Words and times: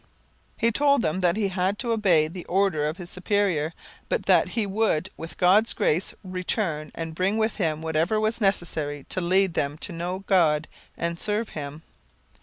He 0.57 0.71
told 0.71 1.03
them 1.03 1.19
that 1.19 1.37
he 1.37 1.49
had 1.49 1.77
to 1.77 1.91
obey 1.91 2.27
the 2.27 2.43
order 2.45 2.87
of 2.87 2.97
his 2.97 3.11
superior, 3.11 3.71
but 4.09 4.25
that 4.25 4.47
'he 4.57 4.65
would, 4.65 5.11
with 5.15 5.37
God's 5.37 5.73
grace, 5.73 6.15
return 6.23 6.91
and 6.95 7.13
bring 7.13 7.37
with 7.37 7.57
him 7.57 7.83
whatever 7.83 8.19
was 8.19 8.41
necessary 8.41 9.03
to 9.09 9.21
lead 9.21 9.53
them 9.53 9.77
to 9.77 9.93
know 9.93 10.23
God 10.25 10.67
and 10.97 11.19
serve 11.19 11.49
Him.' 11.49 11.83